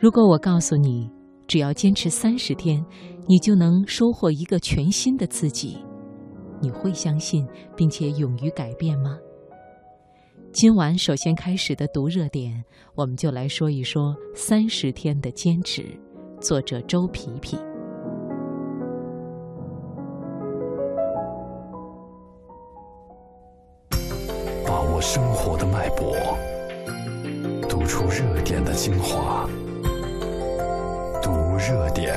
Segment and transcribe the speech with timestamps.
[0.00, 1.10] 如果我告诉你，
[1.46, 2.82] 只要坚持三十天，
[3.28, 5.76] 你就能收获一个全新的自己，
[6.58, 7.46] 你会相信
[7.76, 9.18] 并且勇于改变吗？
[10.52, 15.84] 今晚首先开始的读热点，我们就来说一说三十天的坚持。
[16.40, 17.58] 作者周皮皮。
[24.66, 26.16] 把握生活的脉搏，
[27.68, 29.46] 读出热点的精华。
[31.68, 32.14] 热点。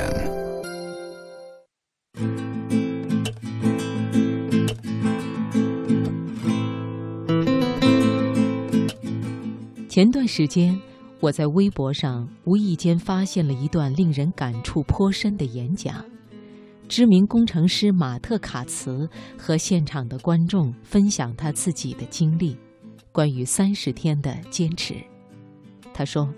[9.89, 10.79] 前段时间，
[11.20, 16.05] 我在微博上无意间发现了一段令人感触颇深的演讲。
[16.87, 22.55] 知名工程师马特·卡茨和现场的观众分享他自己的经历，
[23.12, 24.95] 关于三十天的坚持。
[25.93, 26.34] 他说：“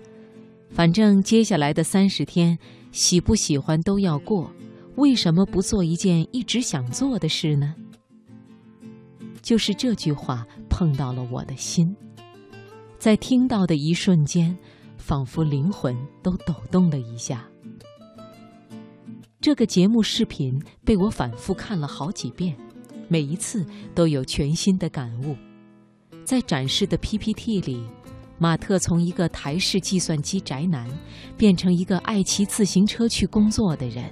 [0.70, 2.58] 反正接下来的三十天，
[2.96, 4.50] 喜不喜欢都要过，
[4.94, 7.74] 为什么不做一件一直想做的事呢？”
[9.42, 11.94] 就是这句话碰到了我的心。
[12.98, 14.56] 在听到的一瞬间，
[14.96, 17.46] 仿佛灵魂都抖动了一下。
[19.42, 22.56] 这个节目视频被我反复看了好几遍，
[23.08, 23.62] 每一次
[23.94, 25.36] 都有全新的感悟。
[26.24, 27.86] 在展示的 PPT 里，
[28.38, 30.86] 马特从一个台式计算机宅男，
[31.36, 34.04] 变成一个爱骑自行车去工作的人。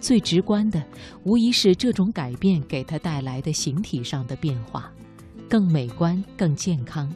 [0.00, 0.82] 最直观的，
[1.24, 4.92] 无疑是这种改变给他带来的形体上的变化，
[5.48, 7.12] 更美观、更健康。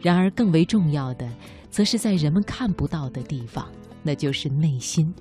[0.00, 1.30] 然而，更为重要的，
[1.70, 3.70] 则是在人们看不到的地方，
[4.02, 5.14] 那就是内心。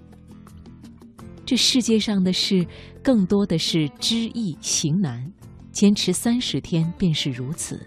[1.45, 2.65] 这世界上的事，
[3.03, 5.31] 更多的是知易行难，
[5.71, 7.85] 坚持三十天便是如此。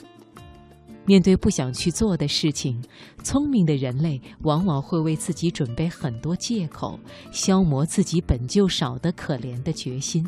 [1.07, 2.83] 面对不想去做的事情，
[3.23, 6.99] 聪明的人类往往会为自己准备很多借口，
[7.31, 10.27] 消磨自己本就少得可怜的决心。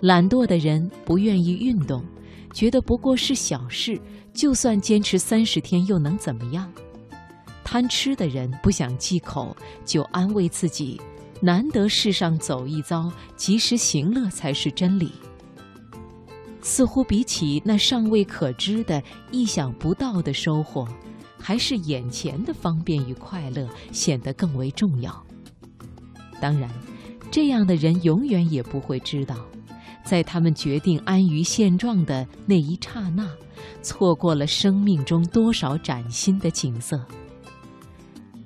[0.00, 2.04] 懒惰的人不愿意运动。
[2.54, 4.00] 觉得不过是小事，
[4.32, 6.72] 就算坚持三十天又能怎么样？
[7.62, 9.54] 贪吃的人不想忌口，
[9.84, 10.98] 就安慰自己：
[11.42, 15.12] 难得世上走一遭，及时行乐才是真理。
[16.68, 20.86] 似乎比起那尚未可知的、意想不到的收获，
[21.40, 25.10] 还是眼前的方便与快乐显得更为重要。
[26.38, 26.68] 当然，
[27.30, 29.34] 这样的人永远也不会知道。
[30.04, 33.26] 在他们决定安于现状的那一刹那，
[33.80, 37.02] 错过了生命中多少崭新的景色。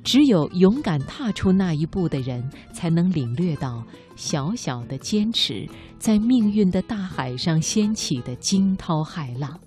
[0.05, 3.85] 只有勇敢踏出那一步的人，才能领略到
[4.17, 5.67] 小小的坚持
[5.99, 9.59] 在命运的大海上掀起的惊涛骇浪。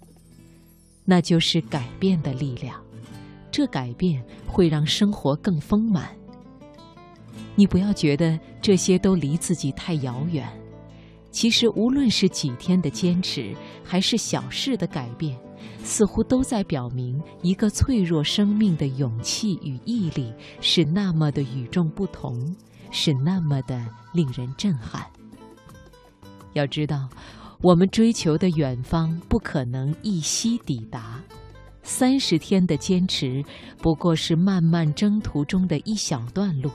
[1.05, 2.81] 那就是改变的力量，
[3.51, 6.09] 这改变会让生活更丰满。
[7.55, 10.45] 你不要觉得这些都离自己太遥远。
[11.31, 13.53] 其实，无论是几天的坚持，
[13.83, 15.37] 还是小事的改变，
[15.83, 22.55] 似乎都在表明一个脆弱生命的勇气与毅力是那么的与众不同，
[22.91, 25.05] 是那么的令人震撼。
[26.53, 27.09] 要知道，
[27.61, 31.21] 我们追求的远方不可能一夕抵达，
[31.83, 33.43] 三十天的坚持
[33.77, 36.71] 不过是漫漫征途中的一小段路。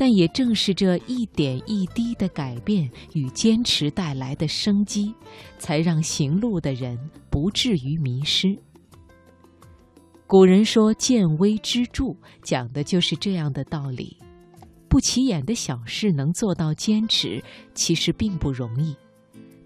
[0.00, 5.14] 但也正是这一点一滴的改变与坚持带来的生机，
[5.58, 8.58] 才让行路的人不至于迷失。
[10.26, 14.16] 古人说“见微知著”，讲的就是这样的道理。
[14.88, 17.44] 不起眼的小事能做到坚持，
[17.74, 18.96] 其实并不容易。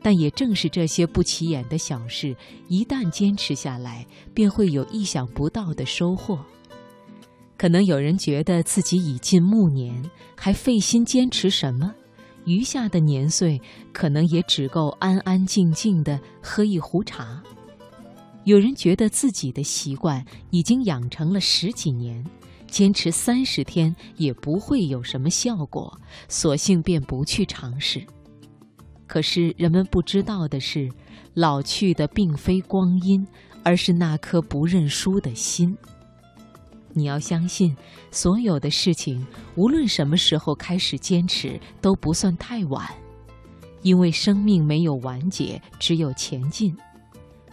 [0.02, 2.34] 但也正是这些不起眼的小事，
[2.66, 6.44] 一旦坚持下来，便会有意想不到的收获。
[7.64, 11.94] 可能有人觉得自己已近暮年，还费心坚持什么？
[12.44, 13.58] 余下的年岁
[13.90, 17.42] 可能也只够安安静静的喝一壶茶。
[18.44, 22.22] 有人觉得自己的习惯已经养成了十几年，
[22.66, 25.90] 坚持三十天也不会有什么效果，
[26.28, 28.06] 索性便不去尝试。
[29.06, 30.86] 可是人们不知道的是，
[31.32, 33.26] 老去的并非光阴，
[33.62, 35.74] 而是那颗不认输的心。
[36.94, 37.76] 你要相信，
[38.10, 39.26] 所有的事情，
[39.56, 42.88] 无论什么时候开始坚持，都不算太晚，
[43.82, 46.74] 因为生命没有完结，只有前进。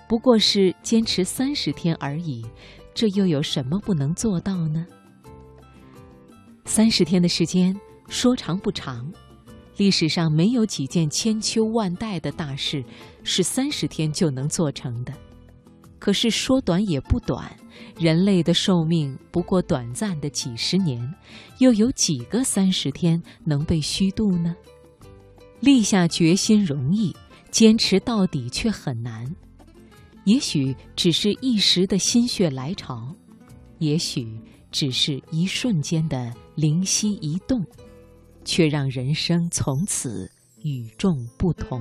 [0.07, 2.45] 不过是坚持三十天而已，
[2.93, 4.85] 这又有什么不能做到呢？
[6.65, 7.75] 三十天的时间
[8.07, 9.11] 说长不长，
[9.77, 12.83] 历史上没有几件千秋万代的大事
[13.23, 15.13] 是三十天就能做成的。
[16.01, 17.55] 可是说短也不短，
[17.95, 20.99] 人类的寿命不过短暂的几十年，
[21.59, 24.55] 又有几个三十天能被虚度呢？
[25.59, 27.15] 立下决心容易，
[27.51, 29.35] 坚持到底却很难。
[30.23, 33.15] 也许只是一时的心血来潮，
[33.77, 34.27] 也许
[34.71, 37.63] 只是一瞬间的灵犀一动，
[38.43, 40.27] 却让人生从此
[40.63, 41.79] 与众不同。